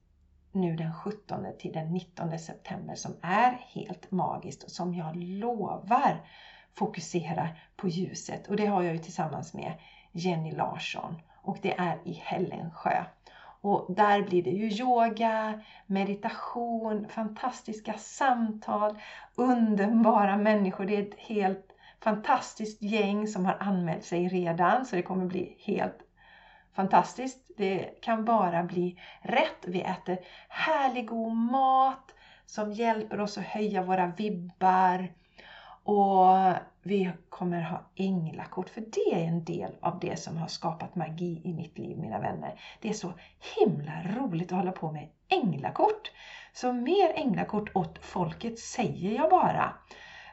nu 0.52 0.76
den 0.76 0.94
17 0.94 1.46
till 1.60 1.74
den 1.74 1.94
19 1.94 2.40
september 2.40 2.96
som 2.96 3.16
är 3.22 3.52
helt 3.52 4.12
magiskt 4.12 4.64
och 4.64 4.72
som 4.72 4.94
jag 4.94 5.16
lovar 5.16 6.28
fokusera 6.76 7.50
på 7.76 7.88
ljuset. 7.88 8.48
Och 8.48 8.56
det 8.56 8.66
har 8.66 8.84
jag 8.84 8.94
ju 8.94 9.00
tillsammans 9.00 9.54
med 9.54 9.74
Jenny 10.12 10.52
Larsson. 10.52 11.16
Och 11.42 11.58
det 11.62 11.74
är 11.78 11.98
i 12.04 12.14
Hällensjö. 12.14 13.06
Och 13.62 13.86
där 13.96 14.22
blir 14.22 14.44
det 14.44 14.50
ju 14.50 14.70
yoga, 14.70 15.62
meditation, 15.86 17.08
fantastiska 17.10 17.94
samtal, 17.94 19.00
underbara 19.36 20.38
människor. 20.38 20.86
Det 20.86 20.96
är 20.96 21.02
ett 21.02 21.20
helt 21.20 21.72
fantastiskt 22.04 22.82
gäng 22.82 23.28
som 23.28 23.46
har 23.46 23.58
anmält 23.60 24.04
sig 24.04 24.28
redan 24.28 24.86
så 24.86 24.96
det 24.96 25.02
kommer 25.02 25.26
bli 25.26 25.56
helt 25.60 26.00
fantastiskt. 26.74 27.52
Det 27.58 28.02
kan 28.02 28.26
bara 28.26 28.64
bli 28.64 29.00
rätt. 29.22 29.66
Vi 29.68 29.82
äter 29.82 30.18
härlig 30.50 31.08
god 31.08 31.36
mat 31.36 32.16
som 32.46 32.72
hjälper 32.72 33.20
oss 33.20 33.38
att 33.38 33.44
höja 33.44 33.84
våra 33.84 34.08
vibbar. 34.08 35.08
Och 35.84 36.54
vi 36.84 37.12
kommer 37.30 37.62
ha 37.62 37.82
änglakort, 37.96 38.70
för 38.70 38.82
det 38.82 39.14
är 39.14 39.28
en 39.28 39.44
del 39.44 39.72
av 39.80 40.00
det 40.00 40.20
som 40.20 40.38
har 40.38 40.48
skapat 40.48 40.96
magi 40.96 41.42
i 41.44 41.54
mitt 41.54 41.78
liv, 41.78 41.98
mina 41.98 42.20
vänner. 42.20 42.60
Det 42.82 42.90
är 42.90 42.94
så 42.94 43.14
himla 43.60 44.04
roligt 44.04 44.52
att 44.52 44.58
hålla 44.58 44.72
på 44.72 44.92
med 44.92 45.10
änglakort. 45.28 46.12
Så 46.54 46.74
mer 46.74 47.14
änglakort 47.16 47.76
åt 47.76 48.06
folket, 48.06 48.60
säger 48.60 49.16
jag 49.16 49.30
bara. 49.30 49.74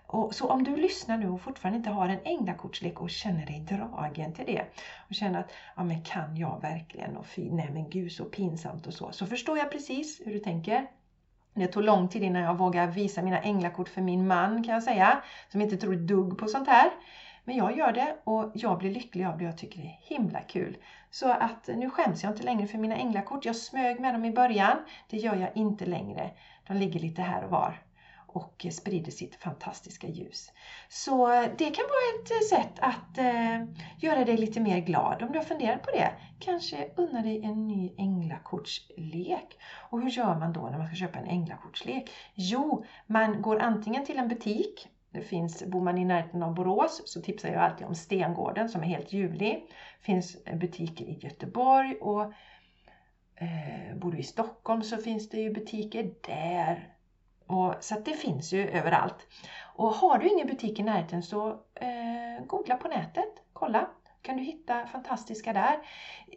Och, 0.07 0.35
så 0.35 0.49
om 0.49 0.65
du 0.65 0.77
lyssnar 0.77 1.19
nu 1.19 1.29
och 1.29 1.41
fortfarande 1.41 1.77
inte 1.77 1.91
har 1.91 2.09
en 2.09 2.21
änglakortslek 2.25 3.01
och 3.01 3.11
känner 3.11 3.47
dig 3.47 3.61
dragen 3.61 4.33
till 4.33 4.47
det 4.47 4.63
och 5.09 5.15
känner 5.15 5.41
att, 5.41 5.51
ja 5.77 5.85
men 5.85 6.03
kan 6.03 6.37
jag 6.37 6.61
verkligen? 6.63 7.17
Och 7.17 7.27
fy, 7.27 7.51
nej 7.51 7.71
men 7.73 7.91
gud 7.91 8.13
så 8.13 8.25
pinsamt 8.25 8.87
och 8.87 8.95
så. 8.95 9.13
Så 9.13 9.27
förstår 9.27 9.59
jag 9.59 9.73
precis 9.73 10.21
hur 10.25 10.33
du 10.33 10.39
tänker. 10.39 10.87
Det 11.59 11.67
tog 11.67 11.83
lång 11.83 12.09
tid 12.09 12.23
innan 12.23 12.43
jag 12.43 12.59
vågade 12.59 12.93
visa 12.93 13.23
mina 13.23 13.39
änglakort 13.41 13.89
för 13.89 14.01
min 14.01 14.27
man 14.27 14.65
kan 14.65 14.75
jag 14.75 14.83
säga. 14.83 15.23
Som 15.49 15.61
inte 15.61 15.77
tror 15.77 15.95
ett 15.95 16.07
dugg 16.09 16.39
på 16.39 16.47
sånt 16.47 16.69
här. 16.69 16.91
Men 17.45 17.57
jag 17.57 17.77
gör 17.77 17.93
det 17.93 18.17
och 18.25 18.51
jag 18.55 18.79
blir 18.79 18.91
lycklig 18.91 19.25
av 19.25 19.39
det 19.39 19.45
och 19.45 19.51
jag 19.51 19.59
tycker 19.59 19.81
det 19.81 19.87
är 19.87 19.99
himla 20.17 20.41
kul. 20.41 20.77
Så 21.11 21.31
att 21.31 21.69
nu 21.77 21.91
skäms 21.91 22.23
jag 22.23 22.33
inte 22.33 22.43
längre 22.43 22.67
för 22.67 22.79
mina 22.79 22.97
änglakort. 22.97 23.45
Jag 23.45 23.57
smög 23.57 24.01
med 24.01 24.15
dem 24.15 24.25
i 24.25 24.31
början. 24.31 24.77
Det 25.11 25.17
gör 25.17 25.37
jag 25.37 25.51
inte 25.55 25.87
längre. 25.87 26.31
De 26.67 26.77
ligger 26.77 27.01
lite 27.01 27.23
här 27.23 27.45
och 27.45 27.51
var 27.51 27.79
och 28.29 28.67
sprider 28.71 29.13
sitt 29.13 29.35
fantastiska 29.35 30.09
ljus. 30.09 30.53
Så 30.89 31.33
eh, 31.33 31.51
det 31.59 31.71
kan 31.71 31.85
vara 31.85 32.23
ett 32.23 32.31
eh, 32.31 32.59
sätt 32.59 32.79
att 32.81 33.19
eh, 33.19 33.65
göra 33.99 34.25
dig 34.25 34.37
lite 34.37 34.61
mer 34.61 34.79
glad 34.79 35.23
om 35.23 35.33
du 35.33 35.39
har 35.39 35.45
funderat 35.45 35.83
på 35.83 35.91
det. 35.91 36.13
Kanske 36.39 36.91
unna 36.97 37.23
dig 37.23 37.45
en 37.45 37.69
ny 37.69 37.95
änglakortslek. 37.99 39.59
Och 39.91 40.03
hur 40.03 40.11
gör 40.11 40.39
man 40.39 40.53
då 40.53 40.61
när 40.61 40.79
man 40.79 40.87
ska 40.87 40.97
köpa 40.97 41.19
en 41.19 41.29
änglakortslek? 41.29 42.11
Jo, 42.35 42.85
man 43.07 43.43
går 43.43 43.59
antingen 43.59 44.05
till 44.05 44.19
en 44.19 44.29
butik 44.29 44.89
det 45.11 45.21
finns, 45.21 45.67
bor 45.67 45.81
man 45.81 45.99
i 45.99 46.05
närheten 46.05 46.43
av 46.43 46.55
Borås 46.55 47.03
så 47.05 47.23
tipsar 47.23 47.49
jag 47.49 47.63
alltid 47.63 47.87
om 47.87 47.95
Stengården 47.95 48.69
som 48.69 48.83
är 48.83 48.87
helt 48.87 49.13
ljuvlig. 49.13 49.67
Det 49.99 50.05
finns 50.05 50.45
butiker 50.45 51.05
i 51.05 51.19
Göteborg 51.21 51.95
och 51.95 52.23
eh, 53.35 53.97
bor 53.97 54.13
du 54.13 54.19
i 54.19 54.23
Stockholm 54.23 54.83
så 54.83 54.97
finns 54.97 55.29
det 55.29 55.41
ju 55.41 55.53
butiker 55.53 56.11
där. 56.27 56.95
Och, 57.49 57.75
så 57.81 57.95
det 58.05 58.13
finns 58.13 58.53
ju 58.53 58.69
överallt. 58.69 59.27
Och 59.75 59.89
har 59.89 60.19
du 60.19 60.29
ingen 60.29 60.47
butik 60.47 60.79
i 60.79 60.83
närheten 60.83 61.23
så 61.23 61.49
eh, 61.75 62.47
googla 62.47 62.77
på 62.77 62.89
nätet, 62.89 63.43
kolla 63.53 63.89
kan 64.23 64.37
du 64.37 64.43
hitta 64.43 64.87
fantastiska 64.87 65.53
där. 65.53 65.79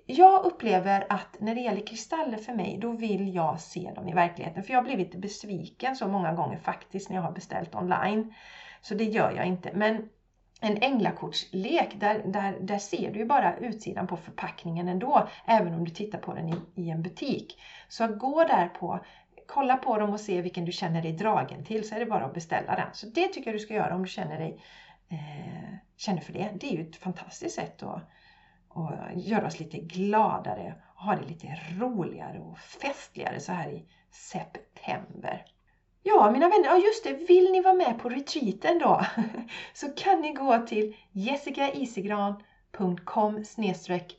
Jag 0.06 0.46
upplever 0.46 1.06
att 1.10 1.38
när 1.40 1.56
det 1.56 1.62
gäller 1.62 1.88
kristaller 1.88 2.38
för 2.38 2.54
mig, 2.54 2.78
då 2.82 2.92
vill 2.92 3.36
jag 3.36 3.60
se 3.60 3.92
dem 3.96 4.08
i 4.08 4.14
verkligheten. 4.14 4.64
För 4.64 4.72
jag 4.74 4.80
har 4.80 4.84
blivit 4.84 5.16
besviken 5.16 5.96
så 5.96 6.08
många 6.08 6.34
gånger 6.34 6.58
faktiskt 6.58 7.10
när 7.10 7.16
jag 7.16 7.24
har 7.24 7.32
beställt 7.32 7.76
online. 7.76 8.34
Så 8.82 8.96
det 8.96 9.04
gör 9.04 9.32
jag 9.32 9.46
inte. 9.46 9.72
Men 9.74 10.10
en 10.62 10.78
änglakortslek, 10.78 12.00
där, 12.00 12.22
där, 12.26 12.58
där 12.62 12.78
ser 12.78 13.12
du 13.12 13.20
ju 13.20 13.26
bara 13.26 13.58
utsidan 13.58 14.08
på 14.08 14.18
förpackningen 14.18 14.88
ändå, 14.88 15.28
även 15.46 15.74
om 15.74 15.86
du 15.86 15.92
tittar 15.92 16.20
på 16.20 16.34
den 16.34 16.50
i, 16.50 16.56
i 16.76 16.90
en 16.90 17.02
butik. 17.02 17.62
Så 17.88 18.08
gå 18.08 18.44
där 18.44 18.68
på 18.68 19.00
kolla 19.54 19.78
på 19.78 19.98
dem 19.98 20.10
och 20.10 20.20
se 20.20 20.42
vilken 20.42 20.66
du 20.66 20.72
känner 20.72 21.02
dig 21.02 21.12
dragen 21.12 21.66
till 21.66 21.90
så 21.90 21.96
är 21.96 22.00
det 22.00 22.06
bara 22.06 22.26
att 22.26 22.34
beställa 22.34 22.76
den. 22.76 22.88
Så 22.94 23.06
det 23.06 23.28
tycker 23.28 23.52
jag 23.52 23.56
du 23.56 23.60
ska 23.60 23.74
göra 23.74 23.96
om 23.96 24.04
du 24.04 24.10
känner 24.10 24.40
dig 24.40 24.64
eh, 25.10 25.76
känner 25.98 26.22
för 26.22 26.34
det. 26.34 26.50
Det 26.60 26.68
är 26.68 26.78
ju 26.78 26.82
ett 26.82 26.96
fantastiskt 26.96 27.56
sätt 27.56 27.84
att, 27.84 28.10
att 28.70 28.94
göra 29.16 29.48
oss 29.48 29.60
lite 29.60 29.78
gladare 29.78 30.76
och 30.96 31.04
ha 31.04 31.16
det 31.16 31.28
lite 31.28 31.60
roligare 31.80 32.40
och 32.40 32.60
festligare 32.60 33.40
så 33.40 33.52
här 33.52 33.70
i 33.70 33.86
september. 34.12 35.46
Ja, 36.04 36.32
mina 36.32 36.50
vänner, 36.50 36.66
ja 36.66 36.78
just 36.78 37.04
det, 37.04 37.14
vill 37.14 37.52
ni 37.52 37.62
vara 37.62 37.74
med 37.74 38.00
på 38.00 38.10
retreaten 38.10 38.80
då 38.80 39.06
så 39.74 39.90
kan 39.90 40.22
ni 40.22 40.34
gå 40.34 40.68
till 40.68 40.96
jessicaisigran.com 41.12 43.44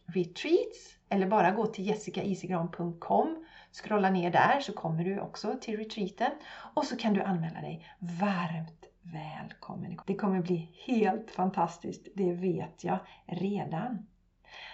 retreats 0.06 0.96
eller 1.08 1.26
bara 1.26 1.50
gå 1.50 1.66
till 1.66 1.86
jessicaisigran.com 1.86 3.44
Scrolla 3.72 4.10
ner 4.10 4.30
där 4.30 4.60
så 4.60 4.72
kommer 4.72 5.04
du 5.04 5.20
också 5.20 5.56
till 5.60 5.76
retreaten 5.76 6.30
och 6.74 6.84
så 6.84 6.96
kan 6.96 7.14
du 7.14 7.22
anmäla 7.22 7.60
dig 7.60 7.86
varmt 7.98 8.84
välkommen. 9.02 10.00
Det 10.06 10.14
kommer 10.14 10.40
bli 10.40 10.70
helt 10.86 11.30
fantastiskt, 11.30 12.06
det 12.14 12.32
vet 12.32 12.84
jag 12.84 12.98
redan. 13.26 14.06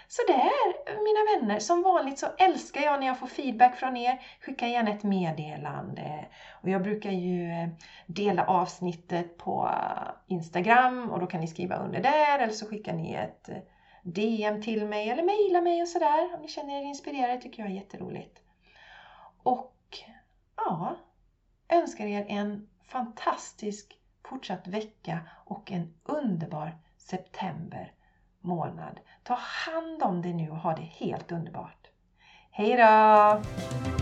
Så 0.07 0.21
där 0.27 0.93
mina 1.03 1.39
vänner, 1.39 1.59
som 1.59 1.81
vanligt 1.81 2.19
så 2.19 2.27
älskar 2.37 2.81
jag 2.81 2.99
när 2.99 3.07
jag 3.07 3.19
får 3.19 3.27
feedback 3.27 3.75
från 3.75 3.97
er. 3.97 4.21
Skicka 4.41 4.67
gärna 4.67 4.91
ett 4.91 5.03
meddelande. 5.03 6.25
Och 6.51 6.69
jag 6.69 6.83
brukar 6.83 7.11
ju 7.11 7.51
eh, 7.51 7.69
dela 8.07 8.45
avsnittet 8.45 9.37
på 9.37 9.69
Instagram 10.27 11.09
och 11.11 11.19
då 11.19 11.27
kan 11.27 11.41
ni 11.41 11.47
skriva 11.47 11.75
under 11.75 12.01
där 12.01 12.39
eller 12.39 12.53
så 12.53 12.65
skickar 12.65 12.93
ni 12.93 13.13
ett 13.13 13.49
eh, 13.49 13.57
DM 14.03 14.61
till 14.61 14.85
mig 14.85 15.09
eller 15.09 15.23
mejla 15.23 15.61
mig 15.61 15.81
och 15.81 15.87
sådär 15.87 16.35
om 16.35 16.41
ni 16.41 16.47
känner 16.47 16.81
er 16.81 16.83
inspirerade. 16.83 17.41
tycker 17.41 17.63
jag 17.63 17.71
är 17.71 17.75
jätteroligt. 17.75 18.39
Och 19.43 19.97
ja, 20.55 20.95
önskar 21.69 22.05
er 22.05 22.25
en 22.27 22.67
fantastisk 22.83 23.99
fortsatt 24.23 24.67
vecka 24.67 25.19
och 25.45 25.71
en 25.71 25.93
underbar 26.03 26.77
september 26.97 27.93
månad. 28.41 28.99
Ta 29.23 29.33
hand 29.33 30.03
om 30.03 30.21
dig 30.21 30.33
nu 30.33 30.49
och 30.49 30.57
ha 30.57 30.75
det 30.75 30.81
helt 30.81 31.31
underbart. 31.31 31.87
Hej 32.51 32.77
då! 32.77 33.98